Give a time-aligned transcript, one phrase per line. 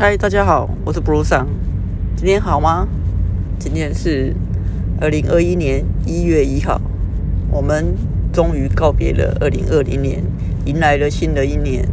[0.00, 1.44] 嗨，大家好，我是 Bruce 桑。
[2.14, 2.86] 今天好吗？
[3.58, 4.32] 今天是
[5.00, 6.80] 二零二一年一月一号，
[7.50, 7.96] 我们
[8.32, 10.22] 终于告别了二零二零年，
[10.66, 11.84] 迎来了新的一年。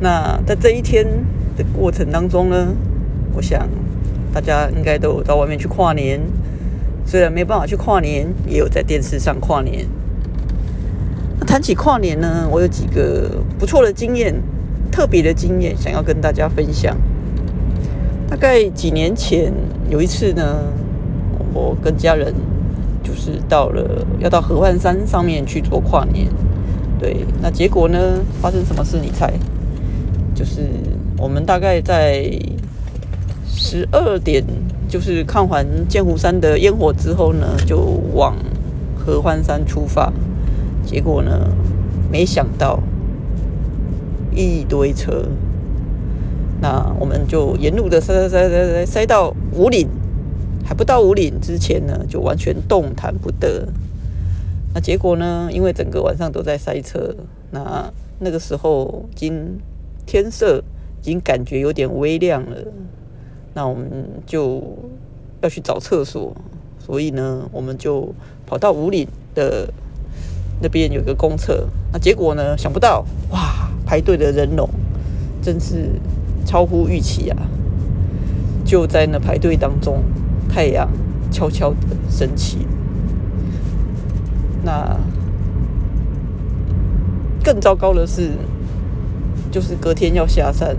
[0.00, 1.06] 那在这一天
[1.56, 2.74] 的过程当中呢，
[3.32, 3.68] 我想
[4.34, 6.20] 大家应该都有到外面去跨年，
[7.06, 9.86] 虽然没办法去跨年，也有在电视上跨年。
[11.38, 14.34] 那谈起跨年呢，我有几个不错的经验。
[14.90, 16.96] 特别的经验想要跟大家分享。
[18.28, 19.52] 大概几年前
[19.88, 20.58] 有一次呢，
[21.54, 22.34] 我跟家人
[23.02, 26.26] 就是到了要到合欢山上面去做跨年。
[26.98, 27.98] 对，那结果呢
[28.42, 28.98] 发生什么事？
[29.00, 29.32] 你猜？
[30.34, 30.68] 就是
[31.16, 32.30] 我们大概在
[33.46, 34.44] 十二点，
[34.88, 37.78] 就是看完剑湖山的烟火之后呢，就
[38.14, 38.36] 往
[38.96, 40.12] 合欢山出发。
[40.84, 41.48] 结果呢，
[42.10, 42.80] 没想到。
[44.38, 45.24] 一堆车，
[46.60, 49.88] 那我们就沿路的塞塞塞塞塞塞到五岭，
[50.64, 53.68] 还不到五岭之前呢，就完全动弹不得。
[54.72, 55.48] 那结果呢？
[55.50, 57.16] 因为整个晚上都在塞车，
[57.50, 59.58] 那那个时候已经
[60.06, 60.62] 天色
[61.02, 62.56] 已经感觉有点微亮了，
[63.54, 63.90] 那我们
[64.24, 64.62] 就
[65.40, 66.32] 要去找厕所，
[66.78, 68.14] 所以呢，我们就
[68.46, 69.68] 跑到五岭的
[70.62, 71.66] 那边有一个公厕。
[71.92, 72.56] 那结果呢？
[72.56, 73.47] 想不到，哇！
[73.88, 74.68] 排队的人龙
[75.40, 75.92] 真是
[76.44, 77.36] 超乎预期啊！
[78.62, 80.04] 就在那排队当中，
[80.46, 80.86] 太阳
[81.30, 82.66] 悄悄的升起。
[84.62, 84.94] 那
[87.42, 88.32] 更糟糕的是，
[89.50, 90.76] 就是隔天要下山，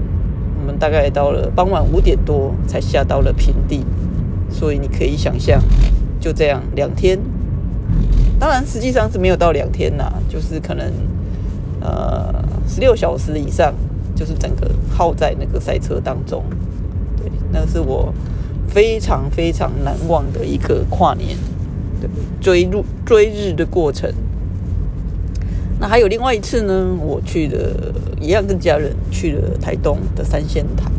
[0.62, 3.84] 我们大概到了傍晚五点多才下到了平地。
[4.52, 5.60] 所以你可以想象，
[6.20, 7.18] 就这样两天，
[8.40, 10.94] 当然实际上是没有到两天呐，就是可能。
[11.82, 12.34] 呃，
[12.68, 13.74] 十六小时以上，
[14.16, 16.44] 就是整个耗在那个赛车当中。
[17.18, 18.14] 对，那是我
[18.68, 21.38] 非常非常难忘的一个跨年，
[22.02, 22.10] 对，
[22.42, 24.14] 追路追日的过程。
[25.80, 30.92] 那还有另外一次呢，我去了，一样跟家人去了台东的三仙台。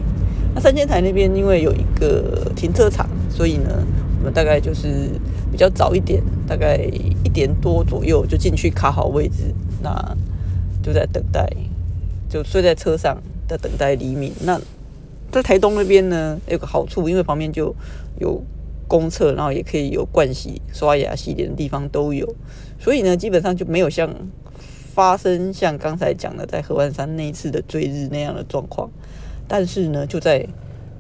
[0.55, 3.69] 那三仙台那边因为有一个停车场，所以呢，
[4.19, 5.11] 我们大概就是
[5.53, 6.77] 比较早一点，大概
[7.23, 9.55] 一点多左右就进去卡好位置。
[9.83, 9.91] 那
[10.83, 11.47] 就在等待，
[12.29, 14.33] 就睡在车上，在等待黎明。
[14.43, 14.61] 那
[15.31, 17.75] 在台东那边呢，有个好处，因为旁边就
[18.19, 18.43] 有
[18.89, 22.27] 公厕，然后也可以有盥洗、刷牙、洗脸的地方都有，
[22.79, 24.13] 所以呢，基本上就没有像
[24.95, 28.91] 发生像刚才讲的在合欢山那一次的追日那样的状况。
[29.47, 30.47] 但是呢，就在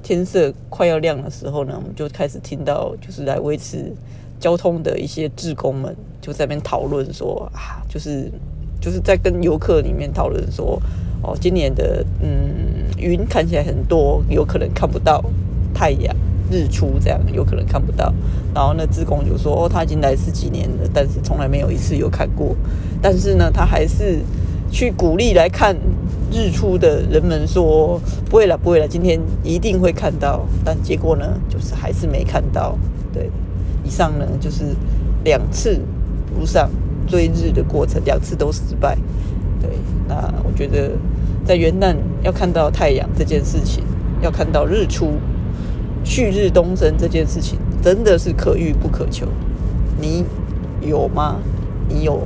[0.03, 3.93] 天色快要亮的时候呢，我们就开始听到，就是来维持
[4.39, 8.31] 交通的一些志工们就在那边讨论说啊，就是。
[8.81, 10.81] 就是在跟游客里面讨论说，
[11.23, 12.31] 哦，今年的嗯
[12.97, 15.23] 云看起来很多，有可能看不到
[15.75, 16.17] 太阳
[16.51, 18.13] 日出，这样有可能看不到。
[18.55, 22.57] 然后那志工就说，哦，他已经来十几年了，但是从来没有一次有看过。
[23.03, 24.21] 但是呢，他还是
[24.71, 25.77] 去鼓励来看
[26.33, 30.47] 日出的人们说，不会了，不会了，今天一定会看到。
[30.65, 32.77] 但结果呢，就是还是没看到。
[33.13, 33.31] 对，
[33.85, 34.75] 以上呢就是
[35.23, 35.79] 两次
[36.39, 36.71] 路上。
[37.11, 38.97] 追日的过程两次都失败，
[39.61, 39.69] 对，
[40.09, 40.93] 那我觉得
[41.45, 43.83] 在元旦要看到太阳这件事情，
[44.23, 45.15] 要看到日出、
[46.05, 49.27] 旭日东升这件事情，真的是可遇不可求。
[50.01, 50.25] 你
[50.81, 51.37] 有吗？
[51.89, 52.23] 你有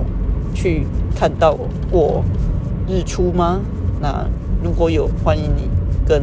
[0.52, 0.86] 去
[1.16, 1.56] 看到
[1.90, 2.22] 过
[2.86, 3.60] 日出吗？
[4.00, 4.28] 那
[4.62, 5.70] 如果有，欢迎你
[6.06, 6.22] 跟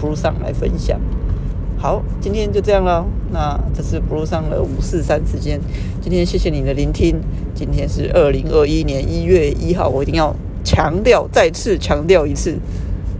[0.00, 0.98] Blue 上来分享。
[1.76, 3.04] 好，今天就这样了。
[3.32, 5.60] 那这是不路上的五四三时间。
[6.00, 7.20] 今天谢谢你的聆听。
[7.54, 12.58] 今天是二零二一年一月一号，我一定要强调，再次强调一次，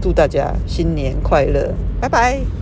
[0.01, 2.60] 祝大家新年快乐，拜拜。